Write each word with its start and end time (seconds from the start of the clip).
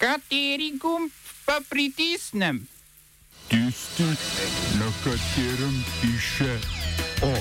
Kateri 0.00 0.72
gumb 0.80 1.10
pa 1.44 1.60
pritisnem? 1.68 2.66
Tisti, 3.48 4.02
na 4.78 4.88
katerem 5.04 5.84
piše 6.00 6.58
O. 7.22 7.34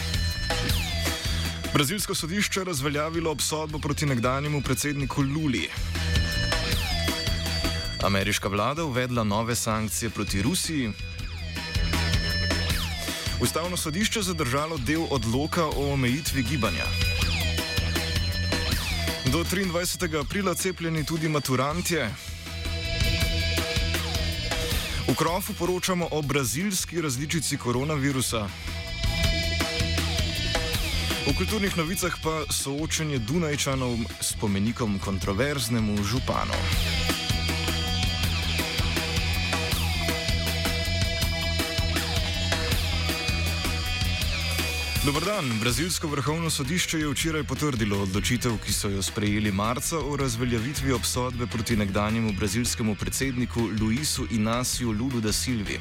Brazilsko 1.73 2.15
sodišče 2.15 2.63
razveljavilo 2.63 3.31
obsodbo 3.31 3.79
proti 3.79 4.05
nekdanjemu 4.05 4.61
predsedniku 4.61 5.21
Luli. 5.21 5.69
Ameriška 8.03 8.47
vlada 8.47 8.83
uvedla 8.83 9.23
nove 9.23 9.55
sankcije 9.55 10.09
proti 10.09 10.41
Rusiji. 10.41 10.91
Ustavno 13.41 13.77
sodišče 13.77 14.21
zadržalo 14.21 14.77
del 14.77 15.05
odloka 15.09 15.65
o 15.65 15.93
omejitvi 15.93 16.43
gibanja. 16.43 16.85
Do 19.31 19.43
23. 19.43 20.19
aprila 20.25 20.55
cepljeni 20.55 21.05
tudi 21.05 21.29
maturantje. 21.29 22.09
V 25.09 25.15
krofu 25.17 25.53
poročamo 25.53 26.07
o 26.11 26.21
brazilski 26.21 27.01
različici 27.01 27.57
koronavirusa. 27.57 28.45
V 31.25 31.33
kulturnih 31.33 31.77
novicah 31.77 32.13
pa 32.21 32.45
soočenje 32.53 33.17
Dunajčanov 33.17 33.97
s 34.21 34.37
pomenikom 34.37 35.01
kontroverznemu 35.01 35.97
županu. 36.05 36.53
Dobr 45.05 45.25
dan. 45.25 45.59
Brazilsko 45.59 46.07
vrhovno 46.07 46.49
sodišče 46.49 46.99
je 46.99 47.07
včeraj 47.07 47.43
potrdilo 47.43 48.01
odločitev, 48.03 48.57
ki 48.65 48.73
so 48.73 48.89
jo 48.91 49.01
sprejeli 49.01 49.51
marca 49.51 49.99
o 49.99 50.17
razveljavitvi 50.19 50.91
obsodbe 50.91 51.47
proti 51.47 51.77
nekdanjemu 51.77 52.33
brazilskemu 52.33 52.95
predsedniku 52.95 53.69
Luisu 53.81 54.27
Inaciju 54.31 54.91
Lulu 54.91 55.21
da 55.21 55.31
Silvi. 55.31 55.79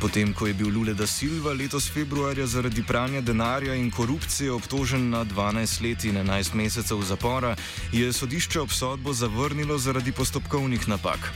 Potem, 0.00 0.30
ko 0.30 0.46
je 0.46 0.54
bil 0.54 0.70
Lule 0.70 0.94
da 0.94 1.06
Silva 1.06 1.52
letos 1.52 1.90
februarja 1.90 2.46
zaradi 2.46 2.82
pranja 2.82 3.20
denarja 3.20 3.74
in 3.74 3.90
korupcije 3.90 4.52
obtožen 4.52 5.10
na 5.10 5.24
12 5.24 5.82
let 5.82 6.04
in 6.04 6.14
11 6.16 6.54
mesecev 6.54 7.02
zapora, 7.02 7.56
je 7.92 8.12
sodišče 8.12 8.60
obsodbo 8.60 9.12
zavrnilo 9.12 9.78
zaradi 9.78 10.12
postopkovnih 10.12 10.88
napak. 10.88 11.32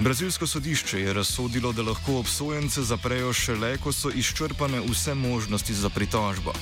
Brazilsko 0.00 0.46
sodišče 0.46 1.00
je 1.00 1.12
razsodilo, 1.12 1.72
da 1.72 1.82
lahko 1.82 2.18
obsojence 2.18 2.82
zaprejo 2.82 3.32
šele, 3.32 3.76
ko 3.78 3.92
so 3.92 4.10
izčrpane 4.10 4.80
vse 4.80 5.14
možnosti 5.14 5.74
za 5.74 5.88
pritožbo. 5.88 6.52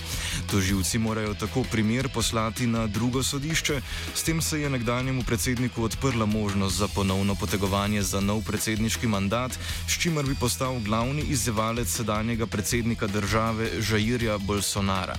Toživci 0.50 0.98
morajo 0.98 1.34
tako 1.34 1.64
primer 1.70 2.08
poslati 2.08 2.66
na 2.66 2.86
drugo 2.86 3.22
sodišče, 3.22 3.80
s 4.14 4.22
tem 4.22 4.42
se 4.42 4.60
je 4.60 4.70
nekdanjemu 4.70 5.22
predsedniku 5.22 5.82
odprla 5.82 6.26
možnost 6.26 6.76
za 6.76 6.88
ponovno 6.88 7.34
potegovanje 7.34 8.02
za 8.02 8.20
nov 8.20 8.44
predsedniški 8.44 9.06
mandat, 9.06 9.58
s 9.88 9.98
čimer 9.98 10.26
bi 10.26 10.34
postal 10.34 10.78
glavni 10.80 11.22
izzivalec 11.38 11.88
sedanjega 11.88 12.46
predsednika 12.46 13.06
države 13.06 13.70
Žairja 13.80 14.38
Bolsonara. 14.38 15.14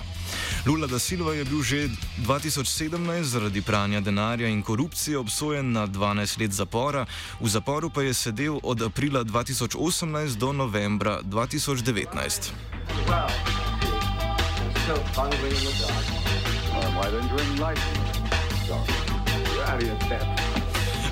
Lula 0.66 0.86
da 0.86 0.98
Silva 0.98 1.34
je 1.34 1.44
bil 1.44 1.62
že 1.62 1.88
2017 2.18 3.22
zaradi 3.22 3.62
pranja 3.62 4.00
denarja 4.00 4.48
in 4.48 4.62
korupcije 4.62 5.18
obsojen 5.18 5.72
na 5.72 5.86
12 5.86 6.40
let 6.40 6.52
zapora, 6.52 7.06
v 7.40 7.48
zaporu 7.48 7.90
pa 7.90 8.02
je 8.02 8.14
sedel 8.14 8.60
od 8.62 8.82
aprila 8.82 9.24
2018 9.24 10.36
do 10.36 10.52
novembra 10.52 11.20
2019. 11.22 12.52
Wow. 13.08 13.28
So 14.86 14.94
hungry 15.16 15.48
in 15.48 15.64
the 15.64 15.72
dark. 15.80 16.06
Uh, 16.70 16.74
why 16.96 17.10
don't 17.10 17.30
you 17.32 17.38
enlighten 17.38 18.02
me? 18.02 18.10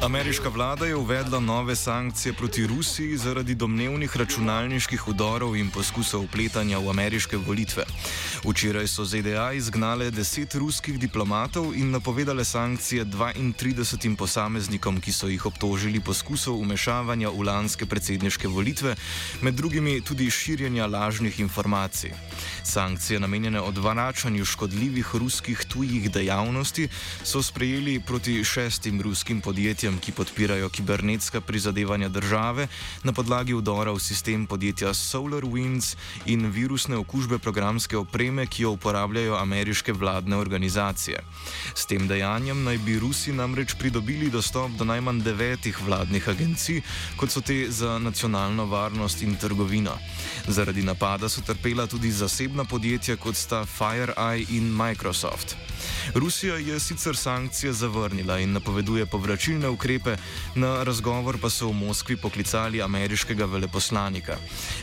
Ameriška 0.02 0.48
vlada 0.48 0.86
je 0.86 0.96
uvedla 0.96 1.40
nove 1.40 1.76
sankcije 1.76 2.32
proti 2.32 2.66
Rusiji 2.66 3.16
zaradi 3.16 3.54
domnevnih 3.54 4.16
računalniških 4.16 5.08
udorov 5.08 5.56
in 5.56 5.70
poskusov 5.70 6.22
upletanja 6.22 6.78
v 6.78 6.90
ameriške 6.90 7.36
volitve. 7.36 7.82
Včeraj 8.44 8.86
so 8.86 9.04
ZDA 9.04 9.52
izgnale 9.52 10.10
deset 10.10 10.54
ruskih 10.54 10.98
diplomatov 10.98 11.74
in 11.74 11.90
napovedale 11.90 12.44
sankcije 12.44 13.04
32 13.04 14.16
posameznikom, 14.16 15.00
ki 15.00 15.12
so 15.12 15.26
jih 15.26 15.46
obtožili 15.46 16.00
poskusov 16.00 16.60
umešavanja 16.60 17.30
v 17.34 17.42
lanske 17.42 17.86
predsedniške 17.86 18.48
volitve, 18.48 18.94
med 19.42 19.54
drugimi 19.54 20.00
tudi 20.00 20.30
širjenja 20.30 20.86
lažnih 20.86 21.40
informacij. 21.40 22.14
Sankcije 22.62 23.20
namenjene 23.20 23.60
odvračanju 23.60 24.44
škodljivih 24.44 25.06
ruskih 25.14 25.66
tujih 25.68 26.10
dejavnosti 26.10 26.88
so 27.24 27.42
sprejeli 27.42 28.00
proti 28.00 28.44
šestim 28.44 29.02
ruskim 29.02 29.40
podjetjem 29.40 29.87
podjetjem, 29.88 30.00
ki 30.00 30.12
podpirajo 30.12 30.68
kibernetska 30.68 31.40
prizadevanja 31.40 32.08
države 32.08 32.68
na 33.04 33.12
podlagi 33.12 33.54
vdora 33.54 33.92
v 33.92 34.00
sistem 34.00 34.46
podjetja 34.46 34.92
SolarWinds 34.92 35.96
in 36.26 36.50
virusne 36.50 36.96
okužbe 36.96 37.38
programske 37.38 37.96
opreme, 37.96 38.46
ki 38.46 38.62
jo 38.62 38.70
uporabljajo 38.70 39.36
ameriške 39.36 39.92
vladne 39.92 40.36
organizacije. 40.36 41.20
S 41.74 41.86
tem 41.86 42.08
dejanjem 42.08 42.64
naj 42.64 42.78
bi 42.78 42.98
Rusi 42.98 43.32
namreč 43.32 43.74
pridobili 43.78 44.30
dostop 44.30 44.70
do 44.76 44.84
najmanj 44.84 45.22
devetih 45.22 45.80
vladnih 45.86 46.28
agencij, 46.28 46.82
kot 47.16 47.30
so 47.30 47.40
te 47.40 47.70
za 47.70 47.98
nacionalno 47.98 48.66
varnost 48.66 49.22
in 49.22 49.36
trgovino. 49.36 49.96
Zaradi 50.48 50.82
napada 50.82 51.28
so 51.28 51.40
trpela 51.40 51.86
tudi 51.86 52.10
zasebna 52.10 52.64
podjetja, 52.64 53.16
kot 53.16 53.36
sta 53.36 53.64
FireEye 53.64 54.46
in 54.50 54.68
Microsoft. 54.68 55.56
Rusija 56.14 56.56
je 56.56 56.80
sicer 56.80 57.16
sankcije 57.16 57.72
zavrnila 57.72 58.38
in 58.38 58.52
napoveduje 58.52 59.06
povračilne 59.06 59.68
ukrepe, 59.68 60.16
na 60.54 60.82
razgovor 60.82 61.38
pa 61.40 61.50
so 61.50 61.68
v 61.68 61.72
Moskvi 61.72 62.16
poklicali 62.16 62.82
ameriškega 62.82 63.44
veleposlanika. 63.44 64.36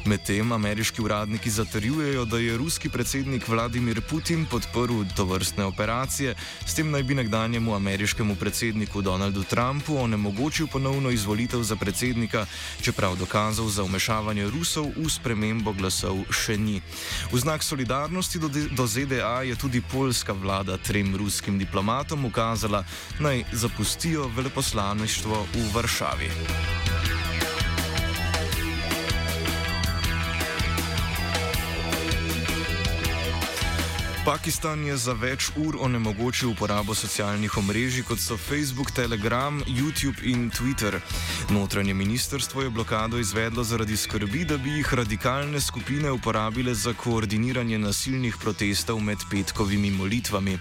Medtem 0.06 0.52
ameriški 0.52 1.02
uradniki 1.02 1.50
zatrjujejo, 1.50 2.26
da 2.26 2.38
je 2.38 2.58
ruski 2.58 2.90
predsednik 2.90 3.48
Vladimir 3.48 4.02
Putin 4.10 4.46
podprl 4.46 5.04
to 5.16 5.26
vrstne 5.26 5.66
operacije, 5.66 6.36
s 6.66 6.74
tem 6.74 6.92
naj 6.92 7.04
bi 7.04 7.16
nekdanjemu 7.16 7.76
ameriškemu 7.76 8.36
predsedniku 8.36 9.02
Donaldu 9.02 9.44
Trumpu 9.44 9.98
onemogočil 9.98 10.68
ponovno 10.68 11.10
izvolitev 11.10 11.64
za 11.64 11.76
predsednika, 11.76 12.46
čeprav 12.82 13.16
dokazov 13.16 13.70
za 13.70 13.84
umešavanje 13.84 14.50
Rusov 14.50 14.92
v 14.96 15.10
spremembo 15.10 15.74
glasov 15.74 16.24
še 16.32 16.58
ni. 16.58 16.82
V 17.32 17.40
znak 17.40 17.64
solidarnosti 17.64 18.40
do, 18.40 18.50
do 18.50 18.88
ZDA 18.88 19.42
je 19.44 19.56
tudi 19.56 19.82
polska 19.82 20.34
vlada 20.34 20.78
trem 20.88 21.16
ruskim 21.16 21.60
diplomatom 21.60 22.26
ukazala, 22.26 22.84
naj 23.20 23.44
zapustijo 23.52 24.30
veleposlaništvo 24.36 25.46
v 25.54 25.76
Varšavi. 25.76 26.30
Pakistan 34.26 34.82
je 34.82 34.96
za 34.98 35.14
več 35.14 35.52
ur 35.62 35.76
onemogočil 35.86 36.50
uporabo 36.50 36.96
socialnih 36.98 37.58
omrežij, 37.62 38.02
kot 38.10 38.18
so 38.18 38.34
Facebook, 38.42 38.90
Telegram, 38.90 39.60
YouTube 39.70 40.18
in 40.26 40.50
Twitter. 40.50 40.98
Notranje 41.54 41.94
ministrstvo 41.94 42.64
je 42.66 42.72
blokado 42.74 43.20
izvedlo 43.22 43.64
zaradi 43.64 43.94
skrbi, 43.98 44.42
da 44.50 44.58
bi 44.58 44.80
jih 44.80 44.94
radikalne 44.98 45.62
skupine 45.62 46.10
uporabile 46.12 46.74
za 46.74 46.94
koordiniranje 46.98 47.78
nasilnih 47.78 48.38
protestov 48.42 48.98
med 49.00 49.22
petkovimi 49.30 49.92
molitvami. 49.92 50.58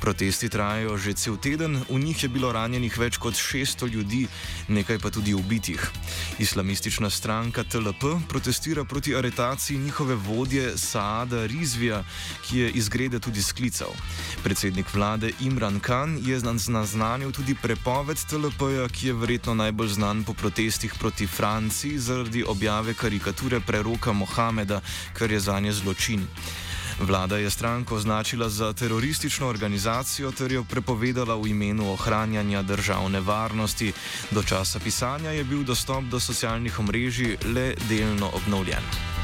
Protesti 0.00 0.52
trajajo 0.52 0.98
že 0.98 1.16
cel 1.16 1.40
teden, 1.40 1.80
v 1.88 1.98
njih 2.04 2.22
je 2.22 2.28
bilo 2.28 2.52
ranjenih 2.52 2.98
več 2.98 3.16
kot 3.16 3.32
600 3.32 3.88
ljudi, 3.96 4.26
nekaj 4.68 4.98
pa 4.98 5.10
tudi 5.10 5.32
ubitih. 5.34 5.80
Islamistična 6.38 7.10
stranka 7.10 7.64
TLP 7.64 8.28
protestira 8.28 8.84
proti 8.84 9.16
aretaciji 9.16 9.78
njihove 9.78 10.14
vodje 10.14 10.76
Saada 10.76 11.46
Rizvija, 11.46 12.04
ki 12.44 12.58
je 12.58 12.70
izgredila 12.70 13.05
besede 13.06 13.20
tudi 13.20 13.42
sklical. 13.42 13.92
Predsednik 14.42 14.86
vlade 14.94 15.30
Imran 15.40 15.80
Khan 15.80 16.18
je 16.22 16.40
naznanil 16.68 17.32
tudi 17.32 17.54
prepoved 17.54 18.18
TLP-ja, 18.18 18.88
ki 18.88 19.06
je 19.06 19.14
verjetno 19.14 19.54
najbolj 19.54 19.88
znan 19.88 20.24
po 20.24 20.34
protestih 20.34 20.94
proti 20.98 21.26
Franciji 21.26 21.98
zaradi 21.98 22.44
objave 22.44 22.94
karikature 22.94 23.60
preroka 23.60 24.12
Mohameda, 24.12 24.80
kar 25.12 25.30
je 25.30 25.40
za 25.40 25.60
nje 25.60 25.72
zločin. 25.72 26.26
Vlada 27.00 27.36
je 27.36 27.50
stranko 27.50 27.96
označila 27.96 28.48
za 28.48 28.72
teroristično 28.72 29.48
organizacijo 29.48 30.32
ter 30.32 30.52
jo 30.52 30.64
prepovedala 30.64 31.36
v 31.36 31.48
imenu 31.48 31.92
ohranjanja 31.92 32.62
državne 32.62 33.20
varnosti. 33.20 33.92
Do 34.30 34.42
časa 34.42 34.78
pisanja 34.78 35.30
je 35.30 35.44
bil 35.44 35.62
dostop 35.62 36.04
do 36.04 36.20
socialnih 36.20 36.80
omrežij 36.80 37.36
le 37.54 37.74
delno 37.88 38.30
obnovljen. 38.32 39.15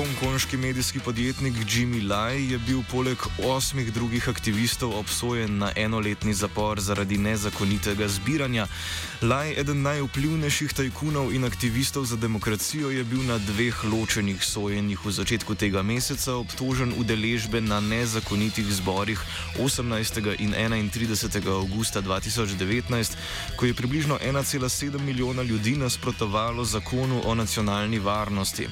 Hongkonški 0.00 0.56
medijski 0.56 0.98
podjetnik 0.98 1.54
Jimmy 1.54 2.08
Lai 2.08 2.50
je 2.50 2.58
bil 2.58 2.80
poleg 2.90 3.18
osmih 3.44 3.92
drugih 3.92 4.28
aktivistov 4.28 4.94
obsojen 4.98 5.58
na 5.58 5.72
enoletni 5.76 6.34
zapor 6.34 6.80
zaradi 6.80 7.18
nezakonitega 7.18 8.08
zbiranja. 8.08 8.66
Lai, 9.22 9.52
eden 9.60 9.82
najvplivnejših 9.82 10.72
tajkunov 10.72 11.34
in 11.36 11.44
aktivistov 11.44 12.04
za 12.08 12.16
demokracijo, 12.16 12.88
je 12.90 13.04
bil 13.04 13.20
na 13.28 13.36
dveh 13.38 13.84
ločenih 13.84 14.44
sojenjih 14.44 15.04
v 15.04 15.12
začetku 15.12 15.54
tega 15.54 15.82
meseca 15.82 16.38
obtožen 16.40 16.94
udeležbe 16.96 17.60
na 17.60 17.80
nezakonitih 17.80 18.72
zborih 18.72 19.20
18. 19.60 20.40
in 20.40 20.56
31. 20.56 21.44
augusta 21.52 22.00
2019, 22.00 23.20
ko 23.56 23.66
je 23.66 23.74
približno 23.74 24.16
1,7 24.24 25.00
milijona 25.00 25.42
ljudi 25.42 25.76
nasprotovalo 25.76 26.64
zakonu 26.64 27.20
o 27.24 27.34
nacionalni 27.34 27.98
varnosti. 27.98 28.68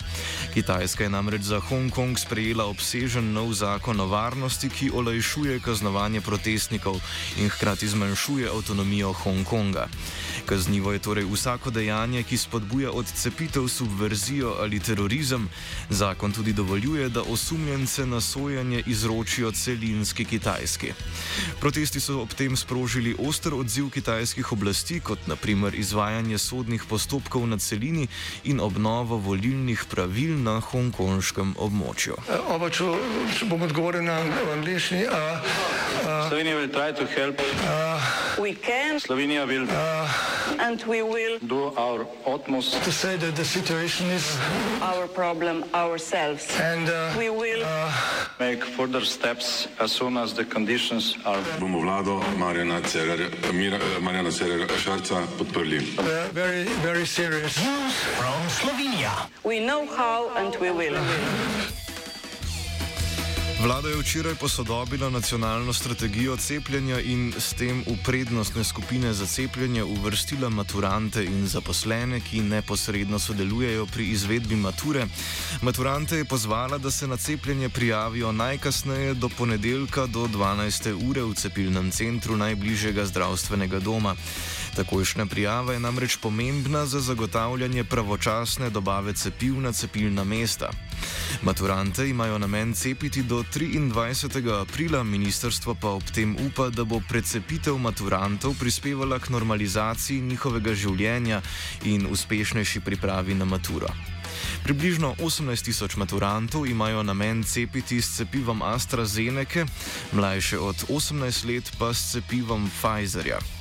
Kitajska 0.54 1.04
je 1.04 1.17
namreč 1.18 1.50
za 1.50 1.58
Hongkong 1.58 2.14
sprejela 2.14 2.70
obsežen 2.70 3.34
nov 3.34 3.50
zakon 3.50 3.98
o 3.98 4.06
varnosti, 4.06 4.70
ki 4.70 4.94
olajšuje 4.94 5.58
kaznovanje 5.58 6.22
protestnikov 6.22 7.02
in 7.42 7.50
hkrati 7.50 7.90
zmanjšuje 7.90 8.46
avtonomijo 8.46 9.10
Hongkonga. 9.12 9.88
Kaznivo 10.46 10.94
je 10.94 11.02
torej 11.02 11.26
vsako 11.26 11.74
dejanje, 11.74 12.22
ki 12.22 12.38
spodbuja 12.38 12.94
odcepitev, 12.94 13.66
subverzijo 13.66 14.54
ali 14.62 14.78
terorizem. 14.78 15.48
Zakon 15.90 16.32
tudi 16.32 16.52
dovoljuje, 16.52 17.08
da 17.08 17.26
osumljence 17.26 18.06
na 18.06 18.20
sojanje 18.20 18.82
izročijo 18.86 19.50
celinski 19.50 20.24
Kitajski. 20.24 20.92
Protesti 21.60 22.00
so 22.00 22.22
ob 22.22 22.30
tem 22.38 22.56
sprožili 22.56 23.16
oster 23.18 23.54
odziv 23.54 23.90
kitajskih 23.90 24.52
oblasti, 24.52 25.00
kot 25.00 25.26
naprimer 25.26 25.74
izvajanje 25.74 26.38
sodnih 26.38 26.86
postopkov 26.88 27.42
na 27.46 27.58
celini 27.58 28.06
in 28.44 28.60
obnovo 28.60 29.18
volilnih 29.18 29.84
pravil 29.90 30.38
na 30.38 30.60
hongkonškem 31.08 31.54
območju. 31.58 32.16
Oba, 32.52 32.68
če, 32.70 32.84
če 33.38 33.46
bom 33.48 33.62
odgovoril 33.64 34.04
na 34.04 34.20
angliški. 34.52 35.06
Slovenija 36.28 36.56
will 36.56 36.68
try 36.72 36.92
to 36.92 37.06
help. 37.06 37.40
We 38.38 38.52
can 38.54 39.00
Slovenija 39.00 39.46
will 39.48 39.66
and 40.60 40.82
we 40.86 41.02
will 41.02 41.38
do 41.42 41.72
our 41.76 42.06
utmost 42.26 42.78
To 42.84 42.92
say 42.92 43.16
that 43.16 43.34
the 43.36 43.44
situation 43.44 44.06
is 44.10 44.36
our 44.80 45.06
problem 45.08 45.64
ourselves. 45.74 46.46
and 46.60 46.88
uh, 46.88 47.12
We 47.18 47.30
will 47.30 47.64
make 48.38 48.64
further 48.64 49.04
steps 49.04 49.66
as 49.80 49.92
soon 49.92 50.16
as 50.16 50.34
the 50.34 50.44
conditions 50.44 51.16
are 51.24 51.40
bomo 51.60 51.80
vlado 51.82 52.20
Marjana 52.38 52.80
Cererja, 52.82 53.28
Mira, 53.52 53.78
Marjana 54.00 54.30
Cererja 54.30 54.68
Šarca 54.78 55.26
podprli. 55.38 55.80
uh, 55.98 56.28
very, 56.32 56.64
very 56.82 57.06
serious. 57.06 57.58
we 59.44 59.58
know 59.60 59.86
how 59.86 60.30
and 60.36 60.54
we 60.60 60.70
will. 60.70 60.87
ले 60.90 61.00
लेंगे 61.00 61.77
Vlada 63.58 63.88
je 63.88 63.96
včeraj 63.96 64.34
posodobila 64.34 65.10
nacionalno 65.10 65.72
strategijo 65.72 66.36
cepljenja 66.36 67.00
in 67.00 67.32
s 67.38 67.54
tem 67.58 67.82
v 67.86 67.96
prednostne 68.04 68.64
skupine 68.64 69.12
za 69.12 69.26
cepljenje 69.26 69.82
uvrstila 69.84 70.48
maturante 70.48 71.24
in 71.24 71.46
zaposlene, 71.46 72.20
ki 72.20 72.40
neposredno 72.40 73.18
sodelujejo 73.18 73.86
pri 73.86 74.06
izvedbi 74.10 74.56
mature. 74.56 75.06
Maturante 75.62 76.16
je 76.16 76.24
pozvala, 76.24 76.78
da 76.78 76.90
se 76.90 77.06
na 77.06 77.16
cepljenje 77.16 77.68
prijavijo 77.68 78.32
najkasneje 78.32 79.14
do 79.14 79.28
ponedeljka 79.28 80.06
do 80.06 80.26
12. 80.26 81.10
ure 81.10 81.22
v 81.22 81.34
cepilnem 81.34 81.90
centru 81.90 82.36
najbližjega 82.36 83.04
zdravstvenega 83.04 83.80
doma. 83.80 84.14
Takojšnja 84.76 85.26
prijava 85.26 85.72
je 85.72 85.80
namreč 85.80 86.16
pomembna 86.16 86.86
za 86.86 87.00
zagotavljanje 87.00 87.84
pravočasne 87.84 88.70
dobave 88.70 89.12
cepiv 89.12 89.60
na 89.60 89.72
cepilna 89.72 90.24
mesta. 90.24 90.70
Maturante 91.42 92.08
imajo 92.08 92.38
namen 92.38 92.74
cepiti 92.74 93.22
do 93.22 93.42
23. 93.42 94.60
aprila, 94.60 95.02
ministrstvo 95.04 95.74
pa 95.74 95.88
ob 95.88 96.02
tem 96.14 96.36
upa, 96.46 96.70
da 96.70 96.84
bo 96.84 97.00
precepitev 97.08 97.78
maturantov 97.78 98.54
prispevala 98.58 99.18
k 99.18 99.30
normalizaciji 99.30 100.20
njihovega 100.20 100.74
življenja 100.74 101.42
in 101.84 102.06
uspešnejši 102.10 102.80
pripravi 102.80 103.34
na 103.34 103.44
maturo. 103.44 103.88
Približno 104.64 105.14
18 105.18 105.64
tisoč 105.64 105.96
maturantov 105.96 106.66
imajo 106.66 107.02
namen 107.02 107.44
cepiti 107.44 108.02
s 108.02 108.16
cepivom 108.16 108.62
AstraZeneca, 108.62 109.66
mlajše 110.12 110.58
od 110.58 110.76
18 110.88 111.46
let 111.46 111.72
pa 111.78 111.94
s 111.94 112.12
cepivom 112.12 112.70
Pfizerja. 112.70 113.57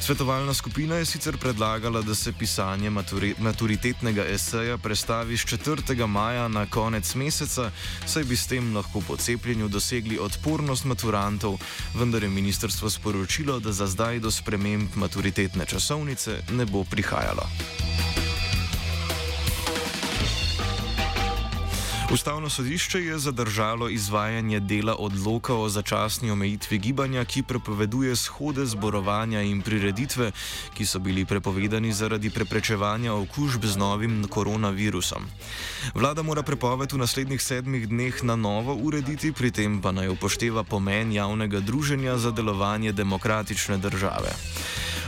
Svetovalna 0.00 0.54
skupina 0.54 0.96
je 0.96 1.04
sicer 1.04 1.36
predlagala, 1.36 2.02
da 2.02 2.14
se 2.14 2.32
pisanje 2.32 2.90
maturi 2.90 3.34
maturitetnega 3.38 4.24
eseja 4.24 4.78
prestavi 4.78 5.36
z 5.36 5.44
4. 5.44 6.06
maja 6.06 6.48
na 6.48 6.66
konec 6.66 7.14
meseca, 7.14 7.70
saj 8.06 8.24
bi 8.24 8.36
s 8.36 8.46
tem 8.46 8.74
lahko 8.76 9.00
po 9.00 9.16
cepljenju 9.16 9.68
dosegli 9.68 10.18
odpornost 10.18 10.84
maturantov, 10.84 11.58
vendar 11.94 12.22
je 12.22 12.28
ministrstvo 12.28 12.90
sporočilo, 12.90 13.60
da 13.60 13.72
za 13.72 13.86
zdaj 13.86 14.20
do 14.20 14.30
sprememb 14.30 14.96
maturitetne 14.96 15.66
časovnice 15.66 16.42
ne 16.50 16.66
bo 16.66 16.84
prihajalo. 16.84 17.48
Ustavno 22.12 22.50
sodišče 22.50 23.04
je 23.04 23.18
zadržalo 23.18 23.88
izvajanje 23.88 24.60
dela 24.60 24.94
odloka 24.98 25.54
o 25.54 25.68
začasni 25.68 26.30
omejitvi 26.30 26.78
gibanja, 26.78 27.24
ki 27.24 27.42
prepoveduje 27.42 28.16
shode, 28.16 28.64
zborovanja 28.66 29.42
in 29.42 29.60
prireditve, 29.62 30.30
ki 30.74 30.86
so 30.86 30.98
bili 30.98 31.24
prepovedani 31.24 31.92
zaradi 31.92 32.30
preprečevanja 32.30 33.12
okužb 33.12 33.64
z 33.64 33.76
novim 33.76 34.24
koronavirusom. 34.24 35.28
Vlada 35.94 36.22
mora 36.22 36.42
prepoved 36.42 36.92
v 36.92 36.98
naslednjih 37.04 37.42
sedmih 37.42 37.88
dneh 37.88 38.24
na 38.24 38.36
novo 38.36 38.74
urediti, 38.74 39.32
pri 39.32 39.50
tem 39.50 39.80
pa 39.82 39.92
naj 39.92 40.08
upošteva 40.08 40.64
pomen 40.64 41.12
javnega 41.12 41.60
druženja 41.60 42.16
za 42.16 42.30
delovanje 42.30 42.92
demokratične 42.92 43.78
države. 43.78 44.32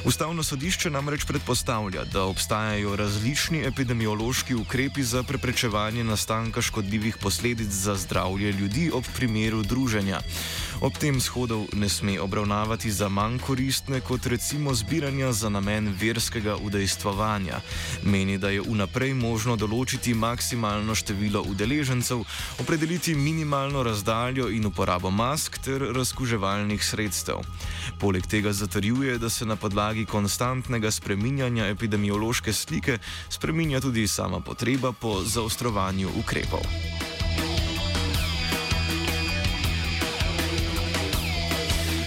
Ustavno 0.05 0.43
sodišče 0.43 0.91
namreč 0.91 1.25
predpostavlja, 1.25 2.05
da 2.05 2.23
obstajajo 2.25 2.97
različni 2.97 3.61
epidemiološki 3.67 4.55
ukrepi 4.55 5.03
za 5.03 5.23
preprečevanje 5.23 6.05
nastanka 6.05 6.63
škodljivih 6.63 7.17
posledic 7.17 7.69
za 7.69 7.95
zdravje 7.97 8.53
ljudi 8.53 8.91
ob 8.95 9.05
primeru 9.17 9.63
druženja. 9.63 10.21
Ob 10.81 10.97
tem 10.97 11.21
shodov 11.21 11.67
ne 11.73 11.89
sme 11.89 12.21
obravnavati 12.21 12.91
za 12.91 13.09
manj 13.09 13.39
koristne 13.39 14.01
kot 14.01 14.27
recimo 14.27 14.75
zbiranja 14.75 15.33
za 15.33 15.49
namen 15.49 15.93
verskega 16.01 16.57
udejstvovanja. 16.57 17.61
Meni, 18.03 18.39
da 18.39 18.49
je 18.49 18.63
vnaprej 18.65 19.13
možno 19.15 19.57
določiti 19.61 20.15
maksimalno 20.15 20.95
število 20.95 21.43
udeležencev, 21.43 22.25
opredeliti 22.65 23.15
minimalno 23.15 23.83
razdaljo 23.83 24.49
in 24.49 24.67
uporabo 24.67 25.11
mask 25.11 25.59
ter 25.61 25.85
razkuževalnih 25.93 26.85
sredstev. 26.85 27.45
Poleg 28.01 28.25
tega 28.27 28.53
zatrjuje, 28.53 29.19
da 29.19 29.29
se 29.29 29.45
na 29.45 29.57
podlagi 29.91 30.07
konstantnega 30.07 30.91
spreminjanja 30.91 31.67
epidemiološke 31.67 32.53
slike 32.53 32.99
spreminja 33.29 33.81
tudi 33.81 34.07
sama 34.07 34.41
potreba 34.41 34.93
po 34.93 35.23
zaostrovanju 35.25 36.09
ukrepov. 36.19 36.63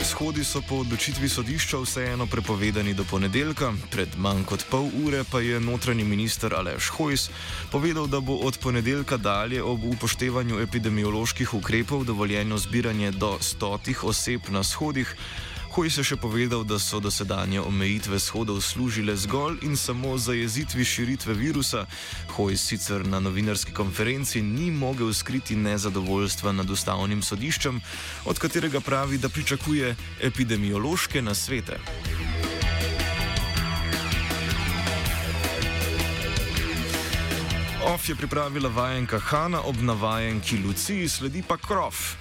Shodi 0.04 0.44
so 0.44 0.62
po 0.62 0.80
odločitvi 0.80 1.30
sodišča 1.30 1.78
vseeno 1.84 2.26
prepovedani 2.26 2.94
do 2.94 3.04
ponedeljka, 3.04 3.74
pred 3.92 4.16
manj 4.18 4.46
kot 4.48 4.64
pol 4.72 4.88
ure 5.04 5.26
pa 5.32 5.44
je 5.44 5.60
notranji 5.60 6.04
minister 6.04 6.56
Aleš 6.56 6.88
Hojs 6.96 7.30
povedal, 7.72 8.08
da 8.08 8.20
bo 8.20 8.34
od 8.48 8.58
ponedeljka 8.64 9.18
dalje 9.18 9.64
ob 9.64 9.84
upoštevanju 9.84 10.60
epidemioloških 10.60 11.54
ukrepov 11.54 12.04
dovoljeno 12.04 12.58
zbiranje 12.58 13.12
do 13.12 13.38
stotih 13.42 14.04
oseb 14.04 14.42
na 14.50 14.64
shodih. 14.64 15.16
Hojs 15.74 15.96
je 15.98 16.04
še 16.06 16.16
povedal, 16.22 16.62
da 16.62 16.78
so 16.78 17.00
dosedanje 17.02 17.58
omejitve 17.58 18.20
shodov 18.22 18.60
služile 18.62 19.16
zgolj 19.18 19.58
in 19.66 19.74
samo 19.74 20.14
zajezitvi 20.22 20.86
širitve 20.86 21.34
virusa. 21.34 21.88
Hojs 22.38 22.62
sicer 22.62 23.02
na 23.10 23.18
novinarski 23.18 23.74
konferenci 23.74 24.46
ni 24.46 24.70
mogel 24.70 25.10
skriti 25.18 25.58
nezadovoljstva 25.58 26.54
nad 26.54 26.70
ustavnim 26.70 27.26
sodiščem, 27.26 27.82
od 28.30 28.38
katerega 28.38 28.86
pravi, 28.86 29.18
da 29.18 29.34
pričakuje 29.34 29.96
epidemiološke 30.22 31.26
nasvete. 31.26 31.82
Of 37.90 38.10
je 38.10 38.16
pripravila 38.16 38.70
vajenka 38.70 39.18
Hanna, 39.20 39.66
ob 39.66 39.82
navajenki 39.82 40.62
Luciji 40.62 41.10
sledi 41.10 41.42
pa 41.42 41.58
krov. 41.58 42.14